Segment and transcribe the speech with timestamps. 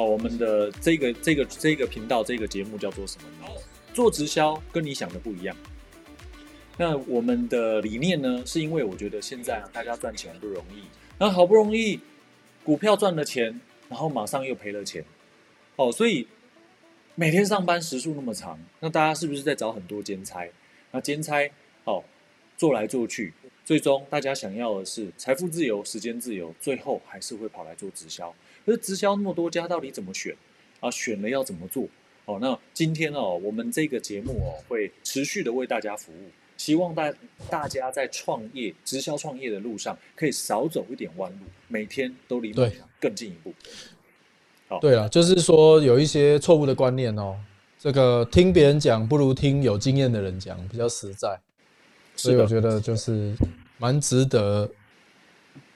[0.00, 3.54] 好，我们的这个这个这个频道这个节目叫做什么呢？
[3.92, 5.54] 做直销跟你想的不一样。
[6.78, 10.84] 那我们的理念呢，是因为我觉得现在大家赚钱不容易，
[11.18, 12.00] 然后好不容易
[12.64, 13.60] 股票赚了钱，
[13.90, 15.04] 然后马上又赔了钱，
[15.76, 16.26] 哦，所以
[17.14, 20.48] 每天上班时数那么长，那大家是不是在找很多兼差？
[20.92, 21.46] 那兼差
[21.84, 22.02] 哦，
[22.56, 23.34] 做来做去，
[23.70, 28.34] 最终大家想要的是财富自由、时间自由，最后还是会跑来做直销。
[28.66, 30.34] 可是直销那么多家，到底怎么选？
[30.80, 31.86] 啊，选了要怎么做？
[32.24, 36.30] 哦，那今天哦，我们这个节目哦，会持续的为大家服务。
[36.56, 37.14] 希望大
[37.48, 43.54] 大家在创业、直销创业的路上，可以少走一点弯路，每天都离梦想更进一步。
[44.66, 47.38] 好，对啊，就是说有一些错误的观念哦，
[47.78, 51.38] 这个听别人讲不如听有经验的人讲比较实在，
[52.16, 53.32] 所以我觉得就是
[53.80, 54.70] 蛮值得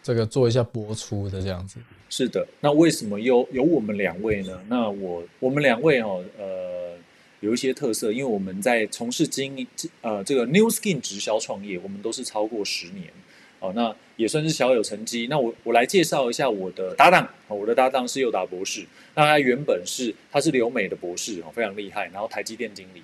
[0.03, 1.81] 这个做一下播出的这样子。
[2.09, 4.61] 是的，那为什么有有我们两位呢？
[4.69, 6.95] 那我我们两位哦，呃。
[7.41, 9.67] 有一些特色，因为我们在从事经
[10.01, 13.13] 呃这个 New Skin 直销创业，我们都是超过十年
[13.61, 15.27] 哦，那也算是小有成绩。
[15.29, 23.03] 那我我来介绍一下我的搭档，我的搭档是佑达博士，那他原本是他是留美的博士哦，非常厉害，然后台积电经理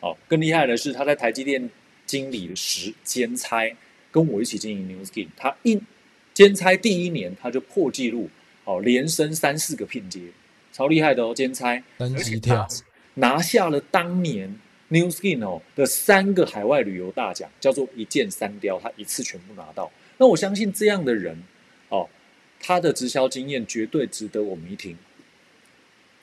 [0.00, 1.70] 哦，更厉害的是他在台积电
[2.04, 3.72] 经理的时兼差，
[4.12, 5.80] 跟我一起经营 New Skin，他一
[6.32, 8.30] 兼差第一年他就破纪录
[8.64, 10.20] 哦，连升三四个聘阶，
[10.72, 12.68] 超厉害的哦，兼差，登级跳。
[13.14, 19.90] 拿下了当年 New Skin 哦的三个海外旅游大奖，叫做一箭三雕，他一次全部拿到。
[20.18, 21.42] 那我相信这样的人
[21.88, 22.08] 哦，
[22.60, 24.96] 他的直销经验绝对值得我们一听。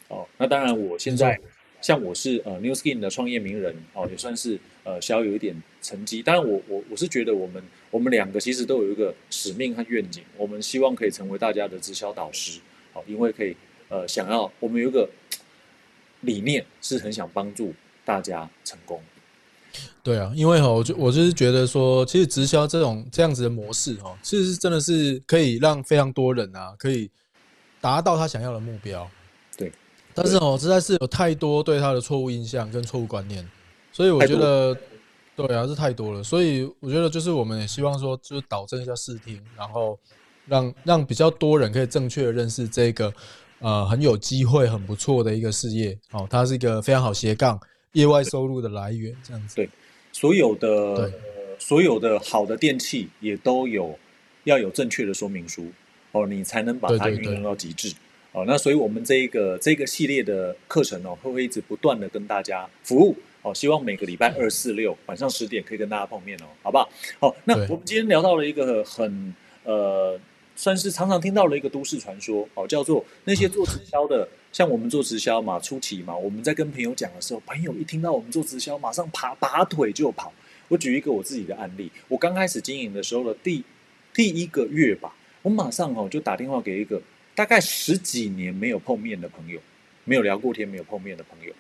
[0.07, 1.39] 哦，那当然，我现在
[1.81, 6.21] 像我是呃 New Skin 的创业名人哦，也算是呃小有一点成绩。
[6.21, 12.59] 当然，我我我是觉得我们我们两个其实都有一个使命和愿景，我们希望可以成为大家的直销导师。
[12.93, 13.55] 好，因为可以
[13.89, 15.09] 呃想要我们有一个。
[16.23, 17.73] 理念是很想帮助
[18.03, 19.01] 大家成功。
[20.03, 27.09] 对啊，因为哈，我就我就是觉得说，其实直销这种这样子的模式哈，其实是真的是可以让非常多人啊，可以
[27.79, 29.09] 达到他想要的目标。
[30.19, 33.47] 对，但是哦，实在是有太多对他的错误印象跟错误观念，
[33.91, 34.75] 所以我觉得，
[35.35, 36.23] 对啊，是太多了。
[36.23, 39.97] 所以我觉得，就是我们也希望说，就是导正一下视听，然后
[40.47, 43.13] 让让比较多人可以正确的认识这个。
[43.61, 47.59] 呃，很有机会，很不错的一个事业哦，它是一个非常好斜杠
[47.91, 49.55] 业外收入的来源，这样子。
[49.57, 49.69] 对，
[50.13, 51.11] 所有的
[51.59, 53.99] 所有的好的电器也都有
[54.45, 55.67] 要有正确的说明书
[56.13, 57.93] 哦，你才能把它运用到极致
[58.31, 58.43] 哦。
[58.47, 66.89] 那所以我们这一个这个系列的课程哦，会会一直不断的跟大家服务哦，希望每个礼拜二、四、六晚上十点可以跟大家碰面哦，好不好？
[67.19, 70.19] 好，那我们今天聊到了一个很呃。
[70.55, 80.33] 算是常常听到了一个都市传说，哦，叫做那些做直销的，像我们做直销嘛，初期嘛，我们在跟朋友讲的时候，朋友一听到我们做直销，马上爬拔腿就跑。
[80.67, 83.63] 我举一个我自己的案例，我刚开始经营的时候的第
[84.13, 87.01] 第一个月吧，我马上哦就打电话给一个
[87.39, 89.61] 大概十几年没有碰面的朋友，
[90.03, 91.53] 没有聊过天、没有碰面的朋友，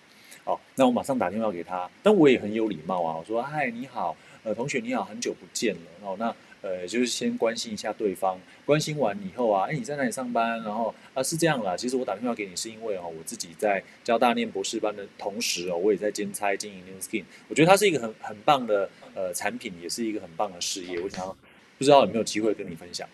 [0.43, 4.13] 哦，那我马上打电话给他，但我也很有礼貌啊，我说：“嗨，你好，
[4.43, 6.35] 呃，同学你好，很久不见了。”哦，那。
[6.61, 10.61] 呃，就是先关心一下对方，关心完以后啊，哎，你在哪里上班？
[10.61, 11.77] 然后啊，是这样啦。
[11.77, 17.23] 其实我打电话给你是因为哦，我自己在交大念博士班的同时哦，我也在兼差经营 New Skin。
[17.47, 20.99] 我觉得它是一个很很棒的呃产品，也是一个很棒的事业。
[20.99, 21.33] 我想要
[21.77, 23.07] 不知道有没有机会跟你分享。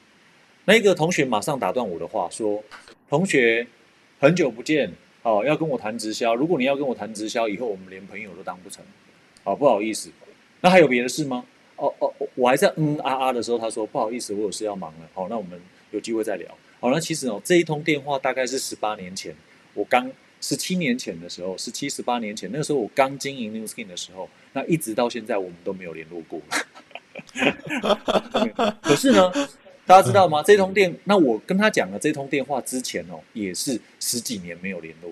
[0.66, 2.64] 那个同学马上打断我的话说
[3.10, 3.66] ：“同学，
[4.20, 4.92] 很久不见
[5.24, 6.36] 哦，要跟我谈直销。
[6.36, 8.84] 如果你要跟我谈直销，以后我们连朋友都当不成。
[9.44, 10.12] 哦，不好意思。
[10.62, 11.46] 那还有别的事吗？”
[11.78, 15.10] 哦哦，我还在嗯啊啊的时候，他说不好意思，我有事要忙了。
[15.14, 15.60] 好，那我们
[15.92, 16.50] 有机会再聊。
[16.80, 19.36] 好，那其实哦，这一通电话大概是十八年前，
[19.74, 20.10] 我刚
[20.40, 26.42] 十七年前的时候，十七十八年前，那个时候我刚经营 New Skin 的时候，那一直到现在我们都没有联络过。
[28.82, 29.32] 可是呢，
[29.86, 30.44] 大家知道吗？
[30.44, 35.12] 这通电，那我跟他讲了这通电话之前哦，也是十几年没有联络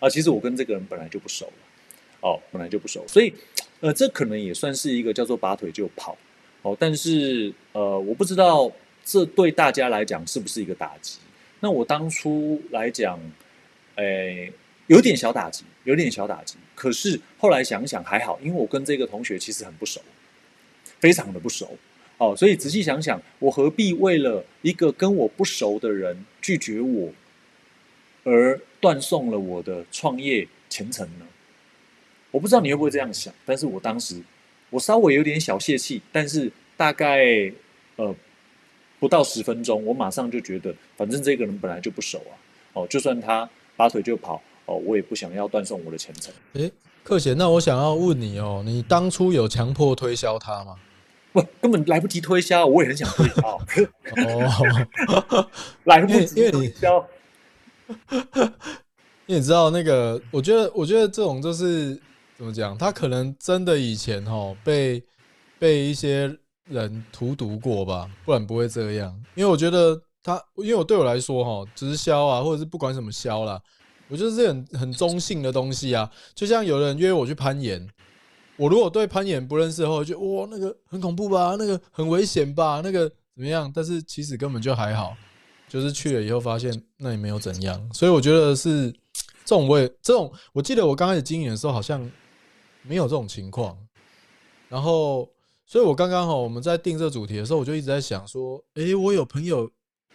[0.00, 0.08] 啊。
[0.08, 3.32] 其实我跟这个人本来就不熟了，哦，本来就不熟，所以。
[3.80, 6.16] 呃，这可能也算是一个叫做拔腿就跑
[6.62, 8.72] 哦，但是呃，我不知道
[9.04, 11.18] 这对大家来讲是不是一个打击。
[11.60, 13.20] 那我当初来讲，
[13.96, 14.50] 诶，
[14.86, 16.56] 有点小打击，有点小打击。
[16.74, 20.00] 可是后来想想还好，因为我跟这个同学其实很不熟，
[20.98, 21.76] 非常的不熟
[22.24, 27.12] 哦，所以仔细想想，我何必为了一个跟我不熟的人拒绝我，
[28.22, 31.26] 而断送了我的创业前程呢？
[32.30, 34.22] 我不知道你会不会这样想，但是我当时
[34.70, 37.52] 我稍微有点小泄气，但是大概
[37.96, 38.14] 呃
[38.98, 42.32] 不到十分钟，我马上就觉得，反正这个人本来就不熟啊，
[42.72, 46.32] 哦，就算他拔腿就跑哦，我也不想要断送我的前程。
[46.54, 46.72] 诶，
[47.02, 50.76] 克贤，那我想要问你哦，你当初有强迫推销他吗？
[51.34, 53.58] 不，根本来不及推销，我也很想推销。
[54.22, 55.50] 哦，
[55.82, 57.04] 来不及推销。
[59.26, 62.00] 因为你知道那个，我觉得，我觉得这种就是
[62.36, 65.02] 怎么讲，他可能真的以前哈被
[65.58, 66.38] 被一些
[66.68, 69.12] 人荼毒过吧，不然不会这样。
[69.34, 73.60] 因为我觉得他，因为我对我来说哈，直销啊，或者是不管什么销啦，
[74.06, 76.08] 我觉得是很很中性的东西啊。
[76.32, 77.84] 就像有人约我去攀岩。
[78.56, 83.70] 我如果对攀岩不认识的话，就哇那个很恐怖吧，那个很危险吧，那个怎么样？
[83.74, 85.16] 但是其实根本就还好，
[85.68, 87.92] 就是去了以后发现那也没有怎样。
[87.92, 88.92] 所以我觉得是
[89.44, 92.08] 这种我也这种，我记得我刚开始经营的时候好像
[92.82, 93.76] 没有这种情况。
[94.68, 95.28] 然后，
[95.66, 99.68] 所以我刚刚好我们在定这主题的时候，我就一直在想说，诶，我有朋友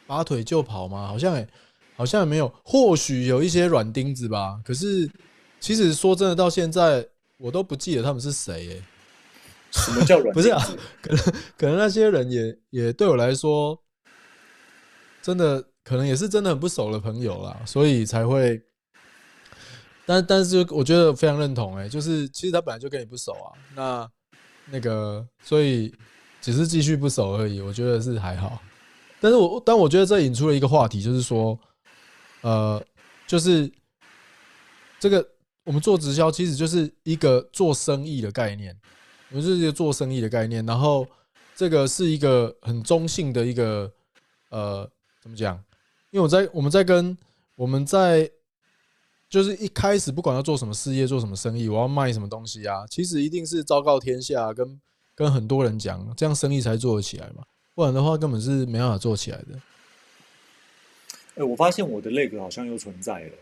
[0.07, 1.07] 拔腿就跑吗？
[1.07, 1.45] 好像
[1.97, 4.62] 好像也没有，或许有一些软钉子吧。
[4.63, 5.12] 可是
[5.59, 7.06] 其实说真的，到现在。
[7.39, 8.83] 我都不记得他们是谁耶？
[9.71, 10.31] 什么叫软？
[10.36, 10.62] 不是啊，
[11.01, 11.24] 可能
[11.57, 13.81] 可能那些人也也对我来说，
[15.21, 18.62] 真的可能也是真的很不熟的朋友啦，所以才会。
[20.06, 24.12] 但但是我觉得非常认同哎，就是其实他本来就跟你不熟啊，那
[24.65, 25.95] 那个所以
[26.42, 28.62] 只是继续不熟而已，我觉得是还好。
[29.21, 31.57] 但是我但我觉得这引出了一个话题，就是说，
[32.42, 32.83] 呃，
[33.25, 33.71] 就是
[35.00, 35.25] 这个。
[35.69, 38.75] 我们做直销其实就是一个做生意的概念，
[39.30, 40.66] 我们是一个做生意的概念。
[40.66, 41.07] 然后
[41.56, 43.92] 这个是一个很中性的一个
[44.50, 44.89] 呃，
[45.21, 45.56] 怎么讲？
[46.10, 47.16] 因为我在我们在跟
[47.56, 48.27] 我们在
[49.30, 54.81] 就是一开始不管要做什么事业、做什么生意，我要卖什么东西啊，其实一定是昭告天下，跟
[55.13, 57.44] 跟很多人讲，这样生意才做得起来嘛。
[57.75, 59.60] 不然的话，根本是没办法做起来的。
[61.36, 63.33] 哎，我发现我的那个好像又存在了，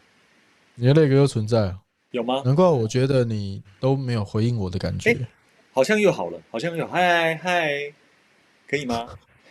[0.75, 1.83] 你的那个又存在了。
[2.12, 2.42] 有吗？
[2.45, 5.18] 难怪我觉得你都没有回应我的感觉。
[5.71, 7.94] 好像又好了，好像又嗨嗨，
[8.68, 9.07] 可以吗？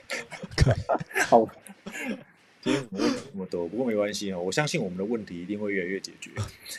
[0.56, 0.74] 可以。
[1.28, 1.46] 好，
[2.60, 4.40] 今天问题这么多，不过没关系哦。
[4.40, 6.30] 我相信我们的问题一定会越来越解决。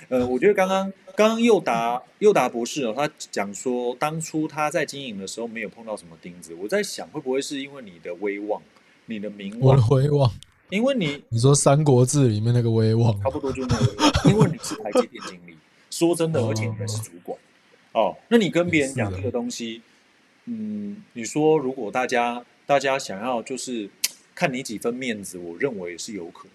[0.09, 6.53] 呃，我觉得刚刚刚刚又达又达博士哦，他讲说当初他在经营的时候没有碰到什么钉子。
[6.55, 8.61] 我在想，会不会是因为你的威望、
[9.05, 9.77] 你的名望？
[9.77, 10.29] 我的威望。
[10.69, 14.29] 因为你你说《三国志》里面那个威望，差不多就是那个。
[14.29, 15.55] 因为你是台积电经理。
[15.97, 17.35] 说真的，而且你还是主管
[17.93, 18.15] 哦。
[18.27, 19.81] 那你跟别人讲这个东西，
[20.45, 23.89] 嗯，你说如果大家大家想要就是
[24.35, 26.51] 看你几分面子，我认为也是有可能。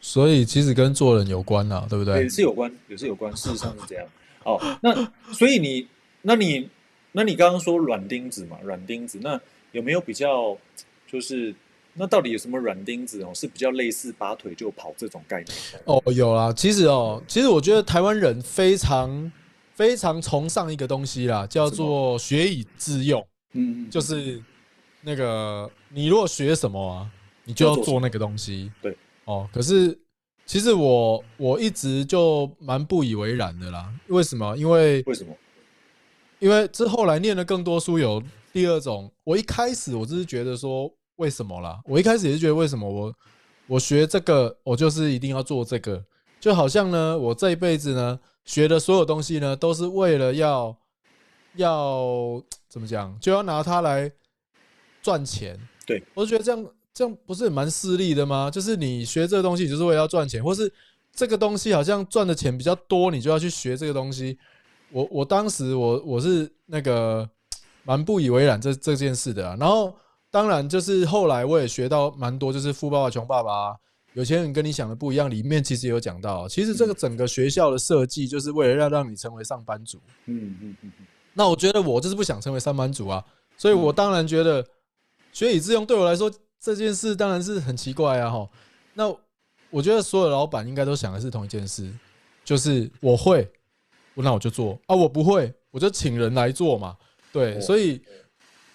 [0.00, 2.22] 所以其实跟做人有关呐，对不对？
[2.22, 3.36] 也是有关，也是有关。
[3.36, 4.06] 事实上是这样。
[4.44, 4.94] 哦，那
[5.32, 5.88] 所以你，
[6.22, 6.68] 那你，
[7.10, 9.40] 那你刚刚说软钉子嘛，软钉子，那
[9.72, 10.56] 有没有比较
[11.10, 11.52] 就是？
[11.98, 13.32] 那到底有什么软钉子哦？
[13.34, 16.00] 是比较类似拔腿就跑这种概念哦？
[16.12, 19.32] 有啦，其实哦，其实我觉得台湾人非常
[19.74, 23.26] 非常崇尚一个东西啦，叫做学以致用。
[23.54, 24.40] 嗯，就是
[25.02, 27.10] 那个你如果学什么啊，
[27.44, 28.70] 你就要做那个东西。
[28.80, 29.98] 对哦，可是
[30.46, 33.92] 其实我我一直就蛮不以为然的啦。
[34.06, 34.56] 为什么？
[34.56, 35.34] 因为为什么？
[36.38, 39.10] 因为这后来念了更多书有第二种。
[39.24, 40.88] 我一开始我只是觉得说。
[41.18, 41.80] 为什么啦？
[41.84, 43.12] 我一开始也是觉得，为什么我
[43.66, 46.02] 我学这个，我就是一定要做这个，
[46.40, 50.76] 就好像呢，我这一辈子呢学的所有东西呢，都是为了要
[51.56, 54.10] 要怎么讲，就要拿它来
[55.02, 55.58] 赚钱。
[55.84, 58.48] 对我就觉得这样这样不是蛮势利的吗？
[58.48, 60.72] 就是你学这个东西，就是为了要赚钱，或是
[61.12, 64.38] 这个东西好像赚的钱比较多，你就要去学这个东西。
[64.92, 67.28] 我我当时我我是那个
[67.82, 69.92] 蛮不以为然这这件事的，然后。
[70.30, 73.74] 当然，就是后来我也学到蛮多，就是富爸爸穷爸爸，
[74.12, 75.30] 有钱人跟你想的不一样。
[75.30, 79.98] 里面其实有讲到，其实这个整个学校的设计就是为了要让你成为上班族。
[80.26, 80.92] 嗯嗯嗯。
[81.32, 83.24] 那我觉得我就是不想成为上班族啊，
[83.56, 84.62] 所以我当然觉得
[85.32, 86.30] 学以致用对我来说
[86.60, 88.30] 这件事当然是很奇怪啊。
[88.30, 88.46] 哈，
[88.92, 89.08] 那
[89.70, 91.90] 我觉得所有老板应该都想的是同一件事，
[92.44, 93.50] 就是我会，
[94.14, 96.94] 那我就做啊；我不会，我就请人来做嘛。
[97.32, 98.02] 对，所以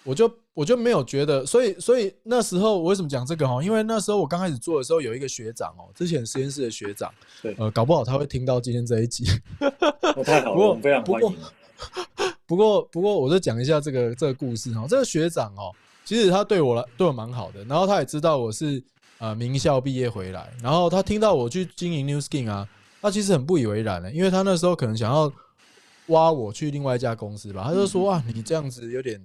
[0.02, 0.28] 我就。
[0.54, 3.60] 我就没有觉得，所以所以那时候我为什么讲这个哈？
[3.60, 9.24] 因为那时候我刚开始做的时候，有一个学长哦，之前实验室的学长， 对，呃，搞不好他会听到今天这一集，
[10.24, 11.36] 太好了，非常欢迎。
[12.46, 14.86] 不过不过，我就讲一下这个这个故事哈。
[14.88, 18.80] 这个学长哦，其实他对我来对我蛮好的，然后他也知道我是
[19.18, 22.68] 呃名校毕业回来，然后他听到我去经营 New Skin 啊，
[23.02, 25.32] 他其实很不以为然的，因为他那时候可能想要
[26.06, 29.20] 挖我去另外一家公司吧，他就说啊，你这样子有点。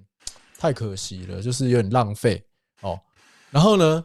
[0.60, 2.44] 太可惜了，就是有点浪费
[2.82, 3.00] 哦。
[3.50, 4.04] 然后呢，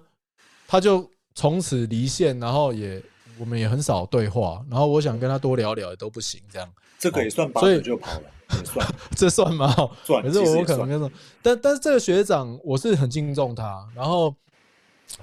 [0.65, 3.03] 他就从此离线，然后也
[3.37, 6.73] 我们也很少对话，然后我想跟他多聊聊也都不行，这样。
[6.97, 9.67] 这个也算拔腿就跑了，也算， 这算吗？
[10.05, 10.23] 算。
[10.23, 14.33] 可是我可能跟说，但但是这个学长我是很敬重他，然后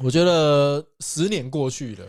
[0.00, 2.04] 我觉得十年过去了，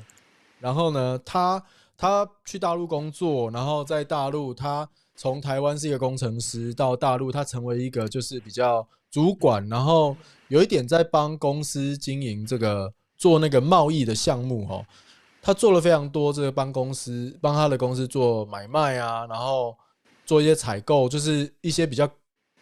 [0.60, 1.64] 然后呢，他
[1.98, 10.16] 他去大陆工作，然后在大陆他从台湾是一个工程师，到大陆他成为一个就是比较主管，然后
[10.48, 14.86] 有一点在帮公司经营这个做那个贸易的项目哦。
[15.42, 19.76] 他做了非常多，这个帮公司帮他的公司做买卖啊，然后
[20.26, 22.10] 做一些采购，就是一些比较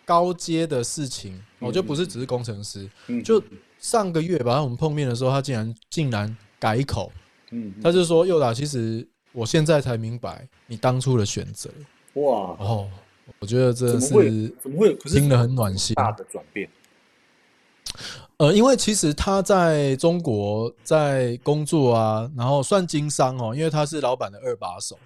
[0.03, 1.39] 高阶的事情。
[1.59, 2.89] 我就不是只是工程师。
[3.23, 3.41] 就
[3.77, 7.11] 上个月吧，我们碰面的时候，他竟然竟然改口，
[7.51, 11.69] 嗯，他就说：“佑达，其实我现在才明白你当初的选择。”
[12.13, 12.89] 哇哦，
[13.39, 16.69] 我觉得这是怎么会听得很暖心，大的转变。
[18.37, 24.97] 呃，因为其实他在中国在工作啊，然后算经商哦，因为他是老板的二把手。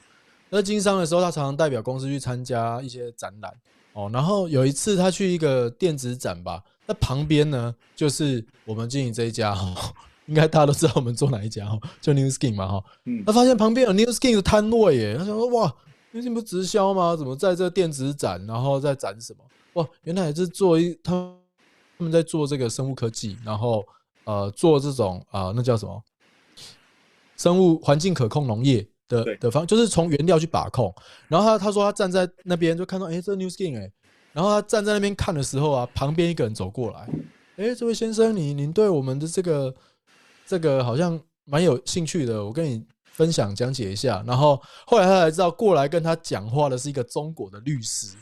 [0.50, 3.54] 那经商的时候，他常常代表公司去参加一些展览
[3.94, 4.10] 哦。
[4.14, 9.94] 然后有一次他去一个电子展吧，那旁边呢就是我们经营这一家哈，
[10.28, 12.84] 应该大家都知道我们做哪一家哈，就 New Skin 嘛哈。
[13.04, 13.22] 嗯。
[13.26, 15.76] 他发现旁边有 New Skin 的摊位耶，他想说哇
[16.16, 17.16] ，New Skin 不直销吗？
[17.16, 19.44] 怎么在这电子展，然后在展什么？
[19.74, 21.36] 哇，原来是做一他。
[21.98, 23.82] 他们在做这个生物科技，然后
[24.26, 26.04] 呃做这种啊那叫什么
[27.38, 30.94] 生物环境可控农业的的方，就是从原料去把控。
[31.30, 33.90] 然后他他说他站在那边就看到哎这 New Skin 哎，
[34.34, 37.10] 然后他站在那边看的时候啊，旁边一个人走过来，
[37.56, 39.74] 哎这位先生你您对我们的这个
[40.46, 44.24] 这个好像蛮有兴趣的，我跟你分享讲解一下。
[44.28, 48.16] 然后后来他才知道过来跟他讲话的是一个中国的律师，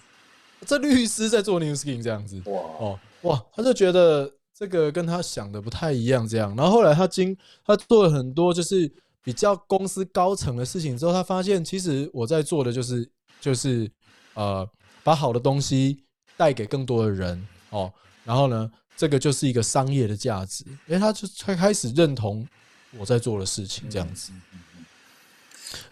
[0.65, 2.99] 这律师在做 New Skin 这样子哇哦。
[3.23, 6.55] 哇，他就觉得这个跟他想的不太一样，这样。
[6.55, 7.35] 然后后来他经
[7.65, 8.91] 他做了很多就是
[9.23, 13.09] 比较公司高层的事情之后，他发现其实我在做的就是
[13.39, 13.89] 就是
[14.33, 14.67] 呃
[15.03, 16.03] 把好的东西
[16.35, 17.91] 带给更多的人哦。
[18.25, 20.65] 然后呢，这个就是一个商业的价值。
[20.87, 22.45] 哎，他就才开始认同
[22.97, 24.33] 我在做的事情这样子。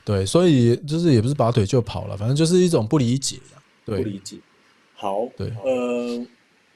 [0.03, 3.37] 对，所以就是也不是拔腿就跑了，反正就是一种不理解
[3.85, 4.37] 对不理解。
[4.95, 6.25] 好，对，呃。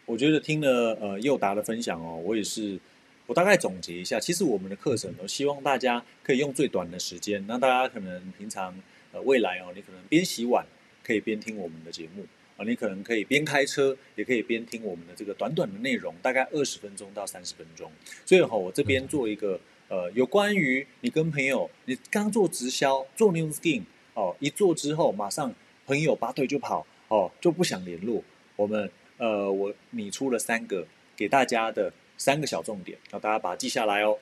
[0.08, 2.80] 我觉得听了呃佑达的分享哦，我也是，
[3.26, 8.72] 我大概总结一下，其实我们的课程呢，希望大家可以用最短的时间，那大家可能平常
[9.12, 10.64] 呃未来哦，你可能边洗碗
[11.04, 12.24] 可以边听我们的节目
[12.56, 17.92] 啊，你可能可以边开车也可以边听我们的这个短短的内容，大概二十分钟到三十分钟。
[18.28, 25.54] 所以哈，我这边做一个呃有关于你跟朋友，你刚做直销做 New Skin 哦，一做之后马上
[25.86, 28.24] 朋友拔腿就跑哦，就不想联络
[28.56, 28.92] 我们。
[29.18, 34.20] 呃，我拟出了三个给大家的三个小重点，让大家把它记下来哦。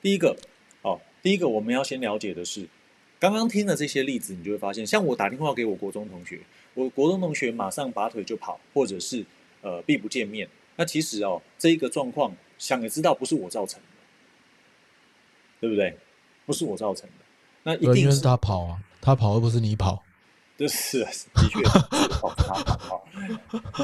[0.00, 0.36] 第一个，
[0.82, 2.68] 哦，第一个我们要先了解的是，
[3.18, 6.38] 刚刚听的这些例子，你就会发现，像我打电话给我国中同学，
[6.74, 9.26] 我国中同学马上拔腿就跑，或者是
[9.60, 13.86] 呃避不见面，那其实哦，这一个状况，想也知道不是我造成的，
[15.60, 15.96] 对不对？
[16.44, 17.24] 不是我造成的，
[17.62, 20.02] 那一定是他跑啊，他跑而不是你跑。
[20.56, 21.62] 就是，的确，
[22.08, 23.06] 跑他跑，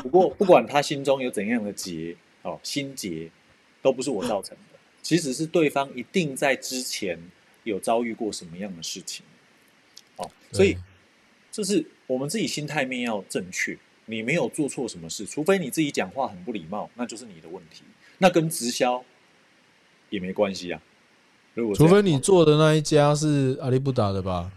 [0.02, 3.30] 不过不管他心中有怎样的结，哦，心结，
[3.80, 7.16] 都不是我造成的，其实是对方一定在之前
[7.62, 9.24] 有遭遇过什么样的事情，
[10.16, 10.76] 哦，所以
[11.52, 17.84] 这是我们自己心态面要正确，你没有做错什么事，除非你自己讲话很不礼貌，那就是你的问题，
[18.18, 19.04] 那跟直销
[20.10, 20.80] 也没关系啊。
[21.54, 24.50] 如果除非你做的那一家是阿里不达的吧。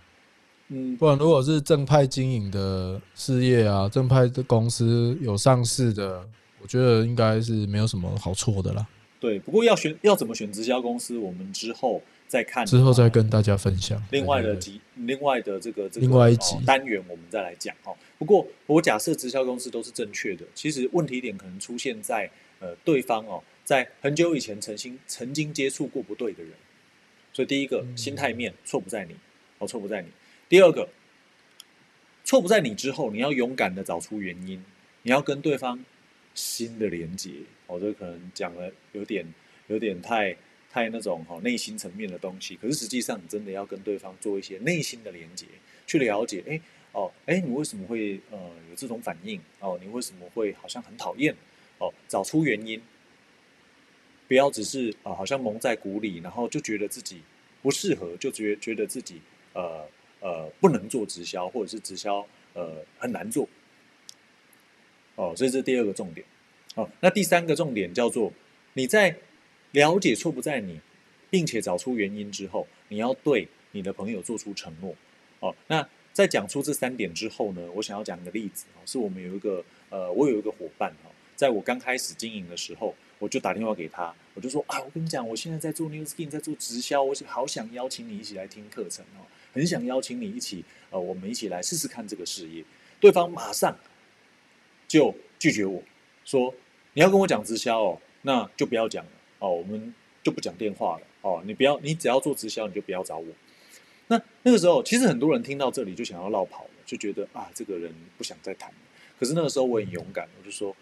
[0.70, 6.28] 嗯，不然如果是正派经营的事业啊，正派的公司有上市的，
[6.62, 8.86] 我觉得应该是没有什么好错的啦。
[9.18, 14.04] 对，不过要选要怎么选直销公司，我们之后再看，之后再跟大家分享。
[14.12, 17.96] 另外的集，另外的这个这个另外一集单元，我们再来讲哦。
[18.20, 26.54] 不过我假设直销公司都是正确的，其实问题点可能出现在呃对方哦，在很久以前曾经曾经接触过不对的人，
[27.34, 29.16] 所以第一个心态面错不在你，
[29.60, 30.08] 哦错不在你。
[30.50, 30.88] 第二个
[32.24, 34.64] 错不在你之后，你要勇敢的找出原因，
[35.04, 35.84] 你要跟对方
[36.34, 37.32] 新的连接。
[37.68, 39.26] 哦这可能讲了有点
[39.68, 40.36] 有点太
[40.72, 45.46] 太那种哈内心层面的东西，可是实际上你真的要跟对方做一些内心的连接，
[45.86, 46.62] 去了解，哎
[46.94, 49.78] 哦哎你为什么会呃有这种反应哦？
[49.84, 51.36] 你为什么会好像很讨厌
[51.80, 51.94] 哦？
[52.08, 52.82] 找出原因，
[54.28, 57.22] 不要只是啊好像蒙在鼓里，然后就觉得自己
[57.62, 59.22] 不适合，就觉觉得自己
[59.54, 59.86] 呃。
[60.20, 63.48] 呃，不能做直销，或者是直销呃很难做，
[65.14, 66.26] 哦，所以这是第二个重点。
[66.74, 68.34] 哦，那第三个重点叫做
[68.74, 69.16] 你在
[69.74, 70.82] 了解错不在你，
[71.30, 74.96] 并且找出原因之后，你要对你的朋友做出承诺。
[75.40, 89.22] 哦，那在讲出这三点之后呢，我想要讲一个例子哦，是我们有一个呃，我有一个伙伴哦，在我刚开始经营的时候，我就打电话给他，我就说啊，我跟你讲，我现在在做 New Skin，在做直销，我好想邀请你一起来听课程哦，
[89.54, 92.66] 很想邀请你一起呃，我们一起来试试看这个事业。
[93.00, 93.78] 对方马上
[94.88, 95.82] 就拒绝我
[96.26, 96.54] 说，
[96.94, 103.28] 你要跟我讲直销哦，那就不要讲了哦，我们就不讲电话了哦，你不要，你只要做直销，你就不要找我。
[104.08, 108.76] 那那个时候，其实很多人听到这里就想要绕跑了，就觉得啊，这个人不想再谈了。
[109.20, 110.76] 可是那个时候我很勇敢，我就说，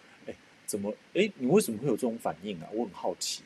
[0.66, 2.68] 怎么，哎，你为什么会有这种反应啊？
[2.72, 3.42] 我很好奇，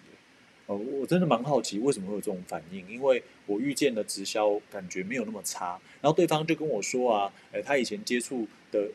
[0.67, 5.79] 哦，我真的蛮好奇为什么会有这种反应，因为我遇见的直销感觉没有那么差。
[6.00, 8.89] 然后对方就跟我说啊，哎，他以前接触的，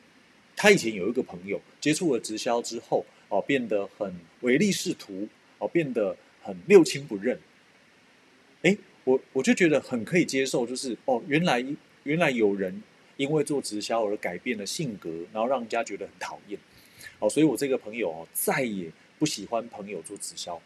[0.56, 5.28] 他以前有一个朋友接触了直销之后，哦，变得很唯利是图，
[5.60, 7.40] 哦，变得很六亲不认，
[8.64, 8.78] 哎。
[9.06, 11.64] 我我就觉得很可以接受，就是哦，原来
[12.06, 12.82] 原来有人
[13.18, 16.60] 因为做直销而改变了性格，然后让人家觉得很讨厌，
[17.20, 20.62] 哦，所以我这个朋友哦，再也不喜欢朋友做直销。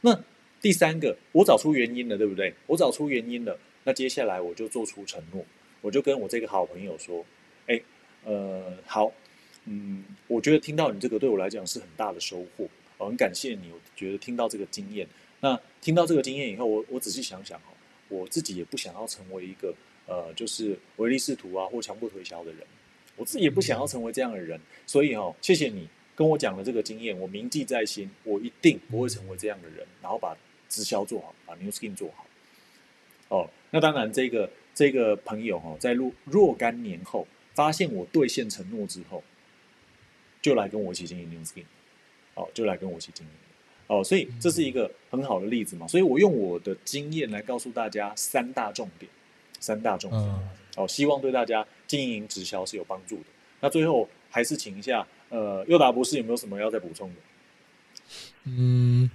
[0.00, 0.18] 那
[0.60, 2.54] 第三个，我找出原因了，对不对？
[2.66, 5.44] 我找出原因了，那接下来我就做出承诺，
[5.80, 7.24] 我就跟我这个好朋友说，
[7.66, 7.80] 哎，
[8.24, 9.12] 呃，好，
[9.66, 15.06] 嗯，我觉得听到你这个对我来讲是很大的收获，我很感谢你，我觉得听到这个经验。
[15.40, 17.72] 那听到这个经验以后，我我仔细想想哦，
[18.08, 19.74] 我自己也不想要成为一个
[20.06, 22.60] 呃，就是唯利是图啊或强迫推销的人，
[23.16, 30.36] 我自己也不想要成为这样的人，所以哦，谢谢你跟我讲了这个经验，我铭记在心，我一定不会成为这样的人，然后把
[30.68, 32.26] 直销做好，把 New Skin 做好。
[33.28, 39.22] 哦，那当然，这个这个朋友哦，在若若干年后发现我兑现承诺之后，
[40.42, 41.64] 就来跟我一起经营 New Skin，
[42.34, 43.32] 哦，就来跟我一起经营。
[43.86, 49.10] 哦，所以这是一个很好的例子嘛，所以我用我的经验来告诉大家三大重点，
[49.60, 50.22] 三大重点，
[50.76, 53.24] 哦，希望对大家经营直销是有帮助的。
[53.60, 57.14] 那最后还是请一下，呃，佑达博士有没有什么要再补充的？
[58.44, 59.10] 嗯，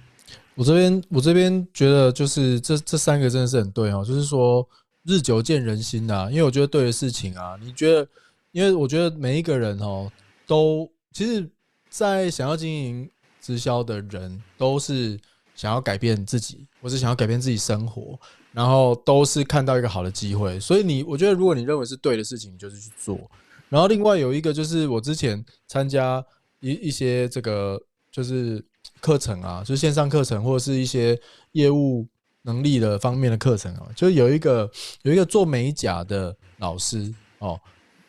[0.54, 4.66] 我这边我这边觉得就是这这三个真的是很对哦，就是说
[5.04, 8.08] 日久见人心呐，因为我觉得对的事情啊，你觉得，
[8.52, 10.10] 因为我觉得每一个人哦，
[10.46, 11.48] 都其实，
[11.88, 13.10] 在想要经营。
[13.42, 15.18] 直销的人都是
[15.60, 18.18] 想要改变自己，或是想要改变自己生活，
[18.50, 20.58] 然后都是看到一个好的机会。
[20.58, 23.20] 所以你，我觉得如果你认为是对的事情，你就是去做。
[23.68, 26.24] 然后另外有一个就是我之前参加
[26.60, 27.78] 一一些这个
[28.10, 28.64] 就是
[29.02, 31.20] 课程啊，就是线上课程或者是一些
[31.52, 32.08] 业务
[32.44, 34.70] 能力的方面的课程啊，就有一个
[35.02, 37.60] 有一个做美甲的老师哦，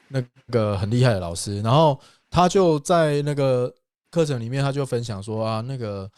[0.07, 3.69] 那个很厉害的老师，然后他就在那个。
[4.13, 6.11] 课程里面，他就分享说啊，那个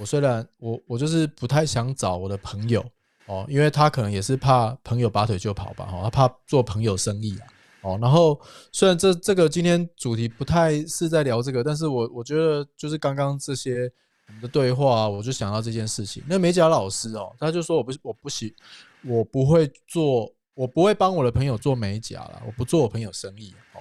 [0.00, 2.82] 我虽然我我就是不太想找我的朋友
[3.26, 7.46] 哦，因为他可能也是怕朋友拔腿就跑吧，哦，他怕做朋友生意啊，
[7.82, 8.40] 哦，然后
[8.72, 13.92] 虽然这这个今天主题不太是在聊这个，但是我我觉得就是刚刚这些
[14.26, 16.22] 我们的对话，我就想到这件事情。
[16.26, 18.54] 那美甲老师哦，他就说我不我不喜
[19.04, 23.80] 我不会做，我不会帮我的朋友做美甲了，我不做我朋友生意哦。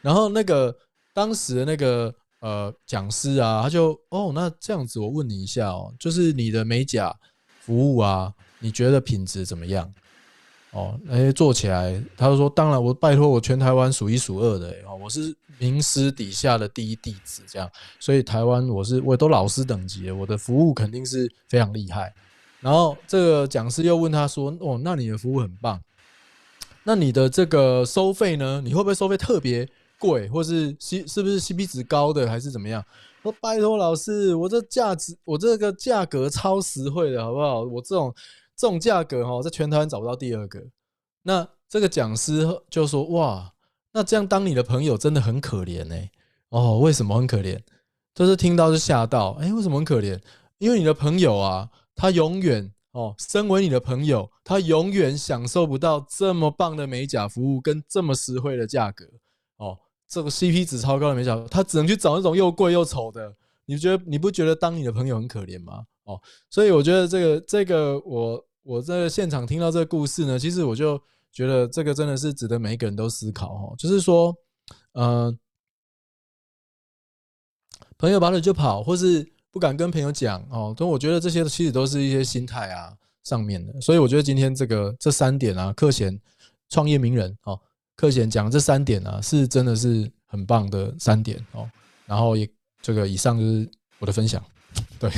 [0.00, 0.74] 然后那个
[1.12, 2.14] 当时的那个。
[2.40, 7.14] 呃，讲师啊，他就哦，那这样子，我问你一下哦，就是你的美甲
[7.60, 9.92] 服务啊，你觉得品质怎么样？
[10.70, 22.14] 哦，那些，做起来，他就说，当然，我拜托，我全台湾数一数二的哦，我是名师底下的第一弟子，这样，所以台湾我是我都老师等级，我的服务肯定是非常厉害。
[22.60, 25.80] 然后这个讲师又问他说，哦，那你的服务很棒，
[26.84, 28.60] 那你的这个收费呢？
[28.62, 29.66] 你会不会收费特别？
[29.98, 32.84] 贵，或是 C 是不是 CP 值高的，还是怎么样？
[33.22, 37.62] 说拜托老师，我这价值，我这个价格超实惠的，好不好？
[37.62, 38.14] 我这种
[38.56, 40.62] 这种价格哈，在全台湾找不到第二个。
[41.22, 43.52] 那这个讲师就说：哇，
[43.92, 45.96] 那这样当你的朋友真的很可怜呢。
[46.50, 47.60] 哦，为什么很可怜？
[48.14, 49.32] 就是听到就吓到。
[49.40, 50.18] 哎，为什么很可怜？
[50.58, 59.04] 因为你的朋友啊，他永远哦，身为你的朋友，他永远享受不到这么棒的美甲服务跟这么实惠的价格
[59.58, 59.78] 哦。
[60.08, 63.36] 这个 CP 值超高的美甲，他只能去找那种又贵又丑的。
[63.66, 65.84] 你觉得你不觉得当你的朋友很可怜吗？
[66.04, 66.18] 哦，
[66.48, 70.98] 所以我觉得这个这个我我在现场听到这个故事呢，其实我就
[71.30, 73.74] 觉得这个真的是值得每一个人都思考哦。
[73.76, 74.34] 就是说，
[74.92, 75.36] 呃，
[77.98, 83.78] 朋友拔腿就跑，或是不敢跟朋友讲哦，但我觉得这些其实都是一些心态啊上面的。
[83.82, 86.18] 所以我觉得今天这个这三点啊，课前
[86.70, 87.60] 创业名人哦。
[87.98, 91.68] 课前讲这三点啊，是真的是很棒的三点哦。
[92.06, 92.48] 然后也
[92.80, 94.40] 这个以上就是我的分享，
[95.00, 95.10] 对。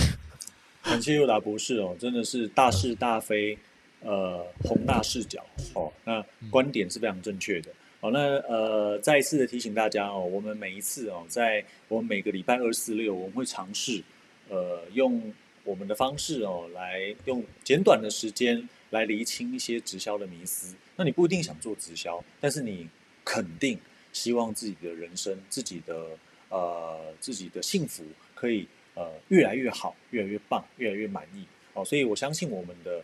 [0.82, 3.56] 感谢佑达博士哦，真的是大是大非，
[4.00, 7.70] 呃，宏大视角哦，那观点是非常正确的。
[8.00, 14.02] 好，那呃，再一次的提醒大家哦，我们每一次哦，在我们每个礼拜二、四、六，我们会尝试
[14.48, 15.22] 呃，用
[15.64, 20.74] 我们的方式哦，来用简短的时间来厘清一些直销的迷思。
[20.96, 22.88] 那你不一定想做直销，但是你
[23.24, 23.78] 肯定
[24.12, 31.44] 希望自己的人生、自己的呃、自己的幸福可以呃越来越好、越来越棒、越来越满意。
[31.74, 33.02] 哦，所以我相信我们的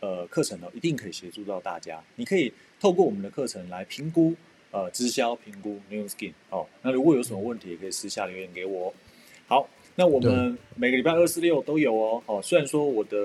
[0.00, 2.02] 呃课程呢，一定可以协助到大家。
[2.16, 2.52] 你可以。
[2.80, 4.34] 透过我们的课程来评估，
[4.70, 6.66] 呃，直销评估 New Skin 哦。
[6.80, 8.94] 那如果有什么问题，也可以私下留言给我。
[9.46, 9.68] 好，
[10.00, 12.22] 那我们每个礼拜二、四、六都有哦。
[12.24, 13.18] 哦，虽然说我的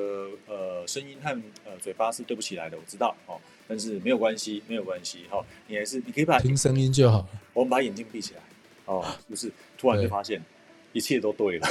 [0.46, 1.30] 呃声音和
[1.64, 5.20] 呃嘴巴是对不起来的，我知道哦，但是没有关系，没有关系。
[5.30, 7.26] 哈，你还是你可以把听声音就好。
[7.54, 8.42] 我们把眼睛闭起来，
[8.88, 10.44] 哦，就是突然就发现
[10.92, 11.68] 一切都对了。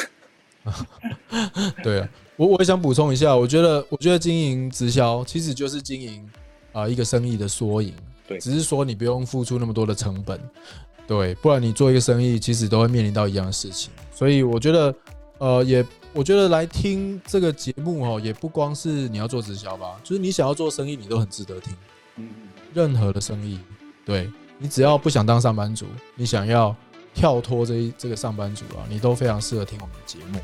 [1.84, 6.26] 对啊，我我也想补充一下，我觉得我觉得经营直销其实就是经营。
[6.72, 7.94] 啊，一个生意的缩影，
[8.26, 10.40] 对，只是说你不用付出那么多的成本，
[11.06, 13.90] 对，不然你做一个生意，其实都会面临到一样的事情。
[14.14, 14.94] 所以我觉得，
[15.38, 21.74] 呃，也我觉得来听这个节目哦，也不光是你要做直销吧，就是你想要做生意，你都很值得听。
[22.16, 23.58] 嗯嗯，任何的生意，
[24.04, 26.74] 对你只要不想当上班族，你想要
[27.12, 30.40] 跳脱这一这个上班族啊，你都非常适合听我们的节目。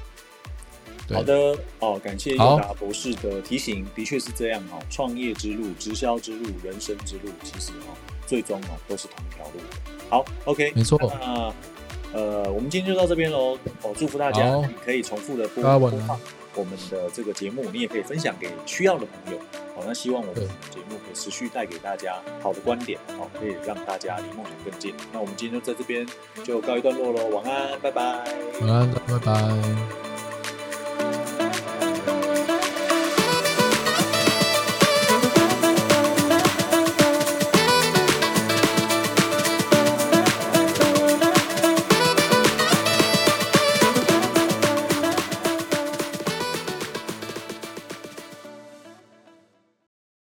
[1.13, 4.79] 好的哦，感谢尤达博士的提醒，的确是这样哦。
[4.89, 7.97] 创业之路、直销之路、人生之路，其实哦，
[8.31, 9.61] 最终哦都是同一条路。
[10.09, 10.97] 好，OK，没错。
[11.21, 11.53] 那
[12.13, 13.59] 呃，我们今天就到这边喽。
[13.83, 16.21] 哦，祝福大家，你可以重复的播播放
[16.55, 19.39] 我们的这个节目，你也可以分享给需要的朋友。
[19.75, 24.95] 好，那希望我们的节目可以持续带给大家好的观点，哦，可以让大家离梦想更近。
[25.13, 26.07] 那我们今天就在这边
[26.45, 28.03] 就告一段落喽，晚安，拜拜。
[28.61, 30.00] 晚安，拜拜。